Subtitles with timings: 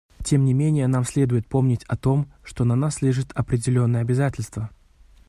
[0.23, 4.71] Тем не менее, нам следует помнить о том, что на нас лежит определенное обязательство.